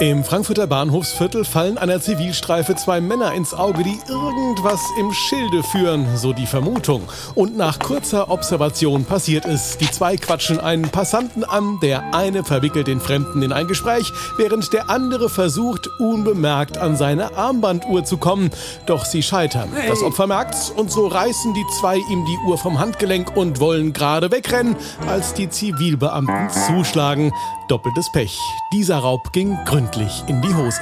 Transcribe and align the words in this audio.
Im 0.00 0.22
Frankfurter 0.22 0.68
Bahnhofsviertel 0.68 1.44
fallen 1.44 1.76
einer 1.76 2.00
Zivilstreife 2.00 2.76
zwei 2.76 3.00
Männer 3.00 3.34
ins 3.34 3.52
Auge, 3.52 3.82
die 3.82 3.98
irgendwas 4.08 4.80
im 4.96 5.12
Schilde 5.12 5.64
führen, 5.64 6.16
so 6.16 6.32
die 6.32 6.46
Vermutung. 6.46 7.02
Und 7.34 7.56
nach 7.56 7.80
kurzer 7.80 8.30
Observation 8.30 9.04
passiert 9.04 9.44
es. 9.44 9.76
Die 9.76 9.90
zwei 9.90 10.16
quatschen 10.16 10.60
einen 10.60 10.88
Passanten 10.88 11.42
an, 11.42 11.80
der 11.82 12.14
eine 12.14 12.44
verwickelt 12.44 12.86
den 12.86 13.00
Fremden 13.00 13.42
in 13.42 13.52
ein 13.52 13.66
Gespräch, 13.66 14.12
während 14.36 14.72
der 14.72 14.88
andere 14.88 15.28
versucht, 15.28 15.88
unbemerkt 15.98 16.78
an 16.78 16.96
seine 16.96 17.36
Armbanduhr 17.36 18.04
zu 18.04 18.18
kommen. 18.18 18.50
Doch 18.86 19.04
sie 19.04 19.24
scheitern. 19.24 19.68
Das 19.88 20.04
Opfer 20.04 20.28
merkt's 20.28 20.70
und 20.70 20.92
so 20.92 21.08
reißen 21.08 21.54
die 21.54 21.66
zwei 21.80 21.96
ihm 21.96 22.24
die 22.24 22.38
Uhr 22.46 22.56
vom 22.56 22.78
Handgelenk 22.78 23.36
und 23.36 23.58
wollen 23.58 23.92
gerade 23.92 24.30
wegrennen, 24.30 24.76
als 25.08 25.34
die 25.34 25.50
Zivilbeamten 25.50 26.50
zuschlagen. 26.50 27.32
Doppeltes 27.68 28.10
Pech. 28.10 28.40
Dieser 28.72 28.96
Raub 28.98 29.32
ging 29.32 29.56
gründlich 29.66 30.24
in 30.26 30.40
die 30.40 30.54
Hose. 30.54 30.80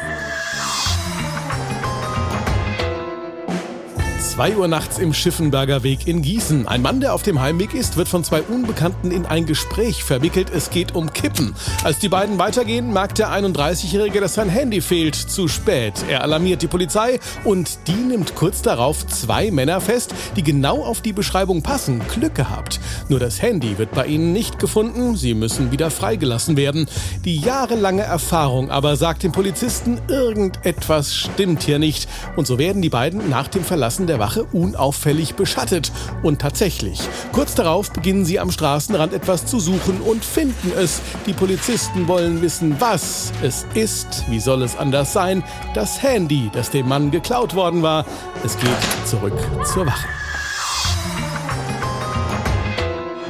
2 4.36 4.58
Uhr 4.58 4.68
nachts 4.68 4.98
im 4.98 5.14
Schiffenberger 5.14 5.82
Weg 5.82 6.06
in 6.06 6.20
Gießen. 6.20 6.68
Ein 6.68 6.82
Mann, 6.82 7.00
der 7.00 7.14
auf 7.14 7.22
dem 7.22 7.40
Heimweg 7.40 7.72
ist, 7.72 7.96
wird 7.96 8.06
von 8.06 8.22
zwei 8.22 8.42
Unbekannten 8.42 9.10
in 9.10 9.24
ein 9.24 9.46
Gespräch 9.46 10.04
verwickelt. 10.04 10.50
Es 10.54 10.68
geht 10.68 10.94
um 10.94 11.10
Kippen. 11.10 11.54
Als 11.84 12.00
die 12.00 12.10
beiden 12.10 12.38
weitergehen, 12.38 12.92
merkt 12.92 13.16
der 13.16 13.30
31-Jährige, 13.30 14.20
dass 14.20 14.34
sein 14.34 14.50
Handy 14.50 14.82
fehlt. 14.82 15.14
Zu 15.14 15.48
spät. 15.48 16.04
Er 16.06 16.22
alarmiert 16.22 16.60
die 16.60 16.66
Polizei 16.66 17.18
und 17.44 17.78
die 17.86 17.92
nimmt 17.92 18.34
kurz 18.34 18.60
darauf 18.60 19.06
zwei 19.06 19.50
Männer 19.50 19.80
fest, 19.80 20.14
die 20.36 20.42
genau 20.42 20.84
auf 20.84 21.00
die 21.00 21.14
Beschreibung 21.14 21.62
passen. 21.62 22.02
Glück 22.12 22.34
gehabt. 22.34 22.78
Nur 23.08 23.18
das 23.18 23.40
Handy 23.40 23.78
wird 23.78 23.92
bei 23.92 24.04
ihnen 24.04 24.34
nicht 24.34 24.58
gefunden. 24.58 25.16
Sie 25.16 25.32
müssen 25.32 25.72
wieder 25.72 25.90
freigelassen 25.90 26.58
werden. 26.58 26.88
Die 27.24 27.38
jahrelange 27.38 28.02
Erfahrung 28.02 28.70
aber 28.70 28.96
sagt 28.96 29.22
dem 29.22 29.32
Polizisten, 29.32 29.98
irgendetwas 30.08 31.16
stimmt 31.16 31.62
hier 31.62 31.78
nicht. 31.78 32.06
Und 32.36 32.46
so 32.46 32.58
werden 32.58 32.82
die 32.82 32.90
beiden 32.90 33.30
nach 33.30 33.48
dem 33.48 33.64
Verlassen 33.64 34.06
der 34.06 34.25
Wache 34.26 34.44
unauffällig 34.52 35.36
beschattet. 35.36 35.92
Und 36.24 36.40
tatsächlich, 36.40 37.00
kurz 37.30 37.54
darauf 37.54 37.92
beginnen 37.92 38.24
sie 38.24 38.40
am 38.40 38.50
Straßenrand 38.50 39.12
etwas 39.12 39.46
zu 39.46 39.60
suchen 39.60 40.00
und 40.00 40.24
finden 40.24 40.72
es. 40.76 41.00
Die 41.26 41.32
Polizisten 41.32 42.08
wollen 42.08 42.42
wissen, 42.42 42.74
was 42.80 43.32
es 43.42 43.64
ist. 43.74 44.24
Wie 44.28 44.40
soll 44.40 44.62
es 44.62 44.76
anders 44.76 45.12
sein? 45.12 45.44
Das 45.74 46.02
Handy, 46.02 46.50
das 46.52 46.70
dem 46.70 46.88
Mann 46.88 47.12
geklaut 47.12 47.54
worden 47.54 47.84
war. 47.84 48.04
Es 48.44 48.58
geht 48.58 49.06
zurück 49.06 49.38
zur 49.64 49.86
Wache. 49.86 50.25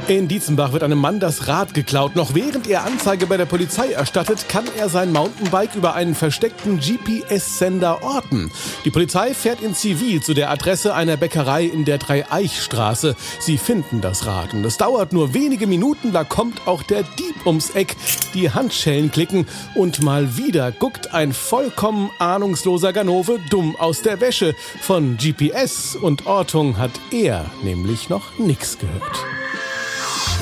In 0.07 0.29
Dietzenbach 0.29 0.71
wird 0.71 0.83
einem 0.83 0.99
Mann 0.99 1.19
das 1.19 1.49
Rad 1.49 1.73
geklaut. 1.73 2.15
Noch 2.15 2.33
während 2.33 2.65
er 2.69 2.85
Anzeige 2.85 3.27
bei 3.27 3.35
der 3.35 3.45
Polizei 3.45 3.91
erstattet, 3.91 4.47
kann 4.47 4.63
er 4.77 4.87
sein 4.87 5.11
Mountainbike 5.11 5.75
über 5.75 5.95
einen 5.95 6.15
versteckten 6.15 6.79
GPS-Sender 6.79 8.01
orten. 8.03 8.49
Die 8.85 8.89
Polizei 8.89 9.33
fährt 9.33 9.61
in 9.61 9.75
Zivil 9.75 10.23
zu 10.23 10.33
der 10.33 10.49
Adresse 10.49 10.95
einer 10.95 11.17
Bäckerei 11.17 11.65
in 11.65 11.83
der 11.83 11.97
Dreieichstraße. 11.97 13.17
Sie 13.41 13.57
finden 13.57 13.99
das 13.99 14.25
Rad 14.25 14.53
und 14.53 14.63
es 14.63 14.77
dauert 14.77 15.11
nur 15.11 15.33
wenige 15.33 15.67
Minuten, 15.67 16.13
da 16.13 16.23
kommt 16.23 16.67
auch 16.67 16.83
der 16.83 17.03
Dieb 17.03 17.45
ums 17.45 17.71
Eck. 17.71 17.97
Die 18.33 18.49
Handschellen 18.49 19.11
klicken 19.11 19.45
und 19.75 20.01
mal 20.01 20.37
wieder 20.37 20.71
guckt 20.71 21.13
ein 21.13 21.33
vollkommen 21.33 22.11
ahnungsloser 22.17 22.93
Ganove 22.93 23.39
dumm 23.49 23.75
aus 23.75 24.03
der 24.03 24.21
Wäsche. 24.21 24.55
Von 24.79 25.17
GPS 25.17 25.97
und 25.97 26.27
Ortung 26.27 26.77
hat 26.77 26.91
er 27.11 27.43
nämlich 27.61 28.07
noch 28.07 28.39
nichts 28.39 28.77
gehört. 28.79 29.25